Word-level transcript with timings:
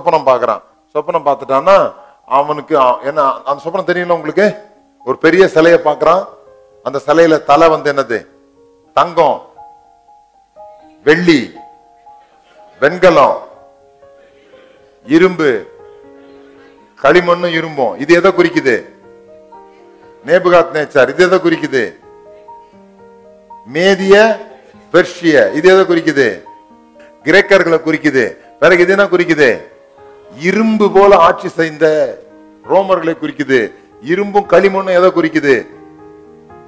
சொப்பனம் 0.00 0.28
பார்க்கறான். 0.28 0.62
சொப்பனம் 0.94 1.26
பார்த்துட்டான்னா 1.26 1.94
அவனுக்கு 2.26 2.78
என்ன 3.02 3.42
அந்த 3.44 3.62
சொப்பனம் 3.64 3.96
தெரியல 3.96 4.08
உங்களுக்கு? 4.08 4.54
ஒரு 5.04 5.18
பெரிய 5.18 5.48
சிலையை 5.48 5.80
பார்க்கறான். 5.84 6.26
அந்த 6.82 7.00
சிலையில 7.06 7.44
தலை 7.44 7.68
வந்து 7.68 7.92
என்னது? 7.92 8.26
தங்கம். 8.94 9.48
வெள்ளி. 11.04 11.54
வெண்கலம். 12.80 13.48
இரும்பு. 15.06 15.66
களிமண்ணும் 17.02 17.52
இரும்பும். 17.52 17.98
இது 17.98 18.14
எதை 18.14 18.32
குறிக்குது? 18.32 18.84
நேபுகாத் 20.26 20.72
நேச்சார் 20.72 21.08
இது 21.08 21.24
எதை 21.24 21.38
குறிக்குது? 21.38 21.98
மேதிய 23.74 24.38
பெர்ஷிய 24.92 25.54
இது 25.54 25.78
எதை 25.78 25.80
குறிக்குது? 25.80 26.42
கிரேக்கர்களை 27.24 27.80
குறிக்குது. 27.80 28.36
பிறகு 28.58 28.82
இது 28.82 28.90
என்ன 28.90 29.04
குறிக்குது? 29.04 29.69
இரும்பு 30.36 30.90
போல 30.90 31.16
ஆட்சி 31.16 31.48
செய்த 31.48 32.18
ரோமர்களை 32.68 33.16
குறிக்குது. 33.22 33.72
இரும்பும் 34.00 34.48
களிமண்ணும் 34.48 35.04
எதை 35.04 35.10
குறிக்குது? 35.10 35.66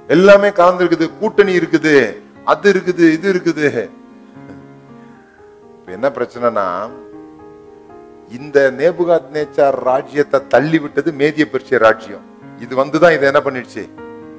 எல்லாமே 0.07 0.47
கலந்துருக்குது. 0.47 1.17
கூட்டணி 1.19 1.57
இருக்குது. 1.57 2.17
அது 2.45 2.73
இருக்குது 2.73 3.11
இது 3.11 3.33
இருக்குது. 3.33 3.89
என்ன 5.87 6.09
பிரச்சனைனா 6.09 6.89
இந்த 8.29 8.73
நேபுகாத் 8.77 9.31
நேச்சார் 9.33 9.71
ராஜ்யத்தை 9.71 10.47
தள்ளி 10.47 10.79
விட்டது 10.79 11.11
மேதிய 11.11 11.45
பெருசிய 11.45 11.77
ராஜ்யம். 11.77 12.21
இது 12.59 12.75
வந்துதான் 12.75 13.13
இதை 13.13 13.21
என்ன 13.21 13.41
பண்ணிடுச்சு? 13.45 13.89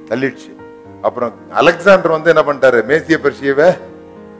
தள்ளிடுச்சு. 0.05 0.55
அப்புறம் 1.01 1.33
அலெக்சாண்டர் 1.51 2.11
வந்து 2.11 2.35
என்ன 2.35 2.53
பண்ணிட்டாரு? 2.53 2.83
மேசிய 2.85 3.17
பெருசியவை 3.23 3.77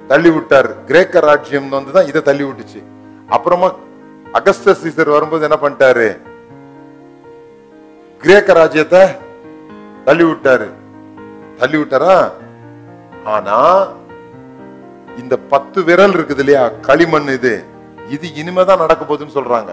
தள்ளி 0.07 0.29
விட்டாரு 0.29 0.83
கிரேக்க 0.85 1.19
ராஜ்யம் 1.19 1.71
வந்துதான் 1.71 2.07
இதை 2.07 2.21
தள்ளி 2.21 2.43
விட்டுச்சு 2.43 2.83
அப்புறமா 3.29 3.73
அகஸ்த 4.37 4.73
சீசர் 4.81 5.15
வரும்போது 5.15 5.45
என்ன 5.47 5.57
பண்ணிட்டாரு? 5.61 6.07
கிரேக்க 8.21 8.53
ராஜ்யத்தை 8.61 9.03
தள்ளி 10.07 10.25
விட்டாரு 10.29 10.67
தள்ளி 11.59 11.77
விட்டாரா 11.79 12.15
ஆனா 13.35 13.59
இந்த 15.21 15.35
பத்து 15.51 15.79
விரல் 15.87 16.15
இருக்குது 16.17 16.41
இல்லையா? 16.43 16.63
களிமண் 16.87 17.29
இது. 17.37 17.53
இது 18.15 18.25
இனிமேதான் 18.41 18.81
நடக்க 18.83 19.01
போகுதுன்னு 19.03 19.37
சொல்றாங்க. 19.37 19.71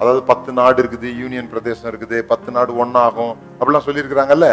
அதாவது 0.00 0.22
பத்து 0.30 0.50
நாடு 0.60 0.78
இருக்குது 0.82 1.08
யூனியன் 1.22 1.50
பிரதேசம் 1.52 1.90
இருக்குது 1.90 2.16
பத்து 2.30 2.48
நாடு 2.56 2.72
ஒன்னாகும் 2.84 3.34
அப்படிலாம் 3.58 3.86
சொல்லியிருக்கிறாங்கல்ல. 3.88 4.48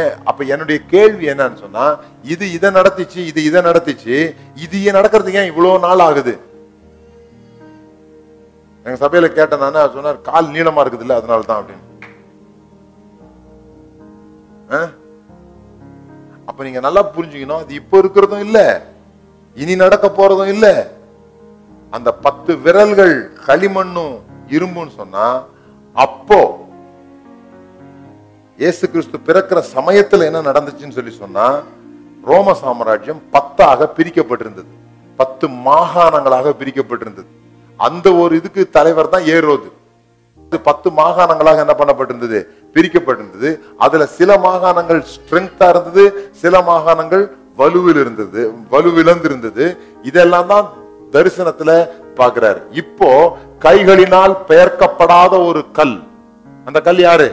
ஏன் 0.00 0.12
அப்ப 0.30 0.40
என்னுடைய 0.54 0.78
கேள்வி 0.92 1.24
என்னன்னு 1.32 1.60
சொன்னா 1.64 1.84
இது 2.32 2.44
இதை 2.56 2.70
நடத்திச்சு 2.78 3.20
இது 3.30 3.40
இதை 3.48 3.60
நடத்திச்சு 3.68 4.16
இது 4.64 4.76
ஏன் 4.86 4.96
நடக்கிறதுக்கு 4.98 5.40
ஏன் 5.42 5.50
இவ்வளவு 5.52 5.84
நாள் 5.86 6.04
ஆகுது? 6.08 6.34
எங்க 8.86 8.96
சபையில 9.02 9.26
கேட்டேன் 9.32 9.62
நானு 9.64 9.82
சொன்னார் 9.94 10.26
கால் 10.28 10.54
நீளமா 10.54 10.82
இருக்குது 10.82 11.04
இல்ல 11.06 11.14
அதனால 11.14 11.42
தான் 11.42 11.60
அப்படின்னு 11.60 11.88
அப்ப 16.48 16.64
நீங்க 16.64 16.80
நல்லா 16.80 17.02
புரிஞ்சுக்கணும் 17.14 17.62
அது 17.62 17.74
இப்ப 17.74 17.98
இருக்கிறதும் 17.98 18.44
இல்ல 18.46 18.58
இனி 19.56 19.74
நடக்க 19.76 20.06
போறதும் 20.08 20.52
இல்ல. 20.54 20.66
அந்த 21.92 22.10
பத்து 22.24 22.52
விரல்கள் 22.56 23.14
களிமண்ணும் 23.46 24.14
இரும்புன்னு 24.48 24.92
சொன்னா 24.96 25.26
அப்போ 25.96 26.40
இயேசு 28.58 28.84
கிறிஸ்து 28.88 29.18
பிறக்கிற 29.26 29.58
சமயத்துல 29.76 30.26
என்ன 30.26 30.40
நடந்துச்சுன்னு 30.42 30.96
சொல்லி 30.98 31.14
சொன்னா 31.14 31.46
ரோம 32.24 32.52
சாம்ராஜ்யம் 32.54 33.20
பத்தாக 33.34 33.86
பிரிக்கப்பட்டிருந்தது. 33.96 34.70
பத்து 35.18 35.46
மாகாணங்களாக 35.66 36.52
பிரிக்கப்பட்டிருந்தது. 36.60 37.28
அந்த 37.86 38.06
ஒரு 38.22 38.32
இதுக்கு 38.40 38.62
தலைவர் 38.76 39.12
தான் 39.14 39.28
ஏரோது. 39.34 39.68
பத்து 40.68 40.88
மாகாணங்களாக 40.98 41.62
என்ன 41.64 41.74
பண்ணப்பட்டிருந்தது? 41.80 42.38
பிரிக்கப்பட்டிருந்தது. 42.74 43.50
அதுல 43.84 44.06
சில 44.18 44.30
மாகாணங்கள் 44.46 45.00
ஸ்ட்ரென்த்தா 45.12 45.66
இருந்தது 45.72 46.04
சில 46.42 46.54
மாகாணங்கள் 46.70 47.24
வலுவில் 47.60 48.00
இருந்தது 48.04 48.42
வலுவிழந்திருந்தது. 48.72 49.64
இதெல்லாம் 50.10 50.50
தான் 50.52 50.68
தரிசனத்துல 51.14 51.70
பாக்குறாரு 52.18 52.60
இப்போ 52.82 53.10
கைகளினால் 53.66 54.34
பெயர்க்கப்படாத 54.50 55.32
ஒரு 55.48 55.62
கல். 55.78 55.96
அந்த 56.68 56.78
கல் 56.88 57.00
யாரு? 57.08 57.28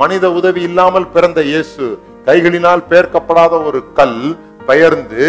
மனித 0.00 0.26
உதவி 0.38 0.60
இல்லாமல் 0.68 1.12
பிறந்த 1.14 1.40
இயேசு. 1.50 1.84
கைகளினால் 2.28 2.88
பெயர்க்கப்படாத 2.90 3.54
ஒரு 3.68 3.80
கல் 3.98 4.20
பெயர்ந்து 4.68 5.24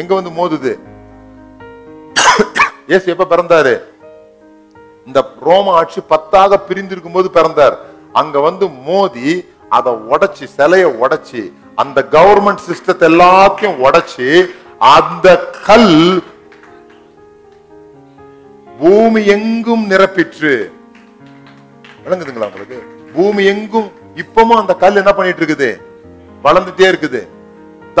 எங்க 0.00 0.10
வந்து 0.18 0.32
மோதுது? 0.38 0.72
இயேசு 2.90 3.06
எப்ப 3.12 3.24
பிறந்தாரு? 3.30 3.74
இந்த 5.06 5.20
ரோம 5.46 5.72
ஆட்சி 5.78 6.00
பத்தாக 6.12 6.58
பிரிந்திருக்கும் 6.68 7.16
போது 7.16 7.28
பிறந்தார். 7.36 7.76
அங்க 8.20 8.36
வந்து 8.48 8.66
மோதி 8.88 9.30
அதை 9.76 9.92
உடைச்சு 10.12 10.44
சிலைய 10.56 10.86
உடைச்சு 11.02 11.42
அந்த 11.82 11.98
கவர்மெண்ட் 12.16 12.64
சிஸ்டத்தை 12.66 13.06
எல்லாத்தையும் 13.12 13.80
உடைச்சு 13.86 14.28
அந்த 14.96 15.28
கல் 15.66 15.92
பூமி 18.80 19.20
எங்கும் 19.36 19.84
நிரப்பிற்று. 19.90 20.54
விளங்குதுங்களா 22.04 22.48
உங்களுக்கு? 22.50 22.78
பூமி 23.16 23.44
எங்கும் 23.52 23.88
இப்பவும் 24.22 24.60
அந்த 24.62 24.74
கல் 24.84 25.00
என்ன 25.02 25.12
பண்ணிட்டு 25.14 25.42
இருக்குது? 25.42 25.70
வளர்ந்துட்டே 26.46 26.88
இருக்குது. 26.92 27.20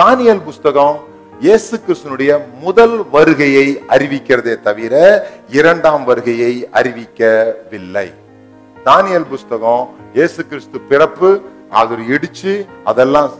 தானியல் 0.00 0.46
புஸ்தகம் 0.48 0.96
இயேசு 1.40 1.76
கிறிஸ்துனுடைய 1.78 2.30
முதல் 2.60 3.04
வருகையை 3.10 3.84
அறிவிக்கிறதே 3.88 4.60
தவிர 4.60 4.94
இரண்டாம் 5.48 6.04
வருகையை 6.04 6.68
அறிவிக்கவில்லை. 6.72 8.06
தானியல் 8.86 9.24
புஸ்தகம் 9.24 9.82
இயேசு 10.12 10.46
கிறிஸ்து 10.46 10.80
பிறப்பு 10.80 11.30
அது 11.70 11.96
இடிச்சு 12.08 12.52
அதெல்லாம் 12.84 13.30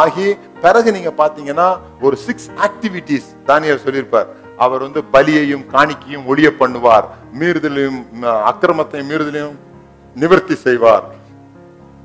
ஆகி 0.00 0.26
பிறகு 0.60 0.92
நீங்க 0.92 1.12
பாத்தீங்கன்னா 1.16 1.68
ஒரு 2.00 2.16
சிக்ஸ் 2.16 2.48
ஆக்டிவிட்டிஸ் 2.58 3.28
தானியல் 3.46 3.84
சொல்லியிருப்பார். 3.84 4.28
அவர் 4.56 4.82
வந்து 4.82 5.02
பலியையும் 5.12 5.64
காணிக்கையும் 5.72 6.26
ஒளிய 6.26 6.50
பண்ணுவார். 6.58 7.06
மீறுதலையும் 7.40 8.00
அஹ், 8.22 8.42
அக்கிரமத்தையும் 8.50 9.10
மீறுதலையும் 9.10 9.56
நிவர்த்தி 10.16 10.54
செய்வார். 10.56 11.06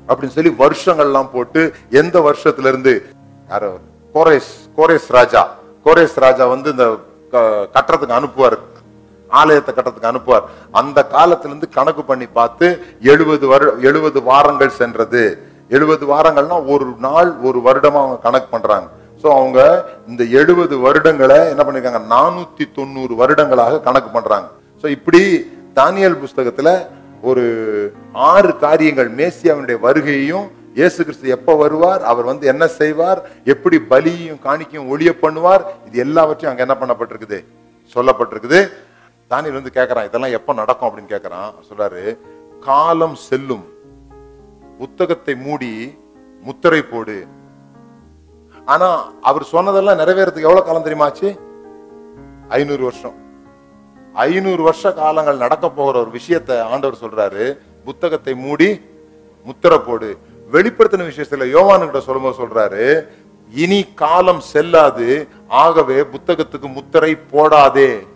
அப்படின்னு 0.08 0.26
சொல்லி 0.28 0.54
வருஷங்கள்லாம் 0.58 1.30
போட்டு 1.30 1.60
எந்த 1.90 2.20
வருஷத்துல 2.20 2.66
இருந்து 2.66 2.94
யாரோ 3.48 3.72
கோரேஸ் 4.14 4.70
கோரேஸ் 4.76 5.08
ராஜா. 5.08 5.54
கோரேஸ் 5.84 6.14
ராஜா 6.14 6.46
வந்து 6.46 6.70
இந்த 6.70 6.98
க- 7.30 7.68
கட்டுறதுக்கு 7.72 8.22
அனுப்புவார். 8.22 8.58
ஆலயத்தை 9.28 9.74
கட்டுறதுக்கு 9.74 10.04
அனுப்புவார். 10.04 10.42
அந்த 10.70 11.06
காலத்திலிருந்து 11.06 11.68
கணக்கு 11.68 12.04
பண்ணி 12.04 12.26
பார்த்து 12.26 12.82
எழுபது 13.00 13.46
வரு 13.46 13.74
எழுபது 13.82 14.22
வாரங்கள் 14.22 14.68
சென்றது. 14.68 15.38
எழுபது 15.68 16.06
வாரங்கள்னா 16.06 16.66
ஒரு 16.66 16.94
நாள் 16.98 17.34
ஒரு 17.42 17.58
வருடமா 17.58 17.86
அவங்க 17.86 18.18
கணக்கு 18.22 18.48
பண்றாங்க. 18.50 18.86
ஸோ 19.22 19.26
அவங்க 19.30 19.84
இந்த 20.06 20.24
எழுபது 20.24 20.78
வருடங்களை 20.78 21.48
என்ன 21.48 21.62
பண்ணிருக்காங்க? 21.62 22.02
நானூத்தி 22.10 22.72
தொண்ணூறு 22.74 23.14
வருடங்களாக 23.14 23.80
கணக்கு 23.80 24.10
பண்றாங்க. 24.10 24.46
ஸோ 24.82 24.86
இப்படி 24.86 25.52
தானியல் 25.74 26.24
புஸ்தகத்துல 26.24 26.86
ஒரு 27.22 27.92
ஆறு 28.12 28.56
காரியங்கள் 28.56 29.14
மேசியாவினுடைய 29.14 29.78
வருகையையும் 29.82 30.50
இயேசு 30.78 31.04
கிறிஸ்து 31.04 31.28
எப்ப 31.28 31.54
வருவார்? 31.54 32.02
அவர் 32.10 32.24
வந்து 32.24 32.44
என்ன 32.52 32.64
செய்வார்? 32.66 33.20
எப்படி 33.52 33.76
பலியையும் 33.90 34.40
காணிக்கையும் 34.46 34.88
ஒளிய 34.92 35.10
பண்ணுவார்? 35.24 35.62
இது 35.86 35.98
எல்லாவற்றையும் 36.06 36.52
அங்க 36.52 36.64
என்ன 36.66 36.76
பண்ணப்பட்டிருக்குது? 36.80 37.38
சொல்லப்பட்டிருக்குது. 37.94 38.60
தானியில் 39.30 39.58
வந்து 39.58 39.76
கேட்குறான் 39.76 40.08
இதெல்லாம் 40.08 40.34
எப்ப 40.38 40.54
நடக்கும்? 40.60 40.88
அப்படின்னு 40.88 41.12
கேட்குறான் 41.14 41.50
சொல்றாரு 41.68 42.02
காலம் 42.66 43.16
செல்லும். 43.28 43.64
புத்தகத்தை 44.78 45.34
மூடி 45.46 45.72
முத்திரை 46.42 46.82
போடு. 46.82 47.18
ஆனா 48.72 48.88
அவர் 49.28 49.50
சொன்னதெல்லாம் 49.54 50.00
நிறைவேறதுக்கு 50.02 50.48
எவ்வளவு 50.48 50.66
காலம் 50.66 50.86
தெரியுமாச்சு 50.86 51.28
ஐநூறு 52.48 52.82
வருஷம். 52.82 53.16
ஐநூறு 54.12 54.62
வருஷ 54.62 54.92
காலங்கள் 54.92 55.42
நடக்க 55.44 55.70
போகிற 55.70 56.00
ஒரு 56.00 56.10
விஷயத்தை 56.10 56.56
ஆண்டவர் 56.72 57.02
சொல்றாரு. 57.04 57.44
புத்தகத்தை 57.84 58.34
மூடி 58.34 58.68
முத்திரை 59.44 59.78
போடு. 59.78 60.10
வெளிப்படுத்தின 60.52 61.06
விஷயத்துல 61.10 61.46
யோவானுகிட்ட 61.56 61.98
சொல்லும்போது 61.98 62.38
சொல்றாரு 62.42 63.06
இனி 63.52 63.84
காலம் 63.84 64.40
செல்லாது 64.40 65.28
ஆகவே 65.48 66.00
புத்தகத்துக்கு 66.02 66.72
முத்திரை 66.72 67.16
போடாதே. 67.32 68.06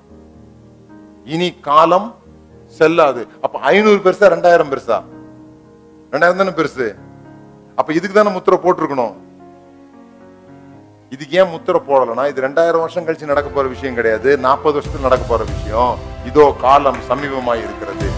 இனி 1.25 1.55
காலம் 1.61 2.15
செல்லாது. 2.79 3.27
அப்ப 3.41 3.59
ஐநூறு 3.59 3.97
பெருசா 3.97 4.27
ரெண்டாயிரம் 4.35 4.71
பெருசா? 4.73 5.03
ரெண்டாயிரம் 6.13 6.37
தானே 6.37 6.51
பெருசு? 6.51 6.97
அப்ப 7.77 7.93
இதுக்கு 7.93 8.17
தானே 8.17 8.31
முத்திரை 8.31 8.59
போட்டிருக்கணும்? 8.63 9.15
இதுக்கு 11.11 11.37
ஏன் 11.37 11.49
முத்திரை 11.49 11.81
போடலன்னா 11.89 12.29
இது 12.29 12.43
ரெண்டாயிரம் 12.43 12.85
வருஷம் 12.85 13.07
கழிச்சு 13.07 13.25
நடக்க 13.25 13.51
போற 13.51 13.69
விஷயம் 13.69 13.95
கிடையாது 13.95 14.39
நாற்பது 14.39 14.79
வருஷத்துல 14.79 15.01
நடக்க 15.01 15.25
போற 15.25 15.45
விஷயம். 15.45 15.99
இதோ 16.25 16.57
காலம் 16.61 16.99
சமீபமாய் 17.09 17.65
இருக்கிறது 17.67 18.09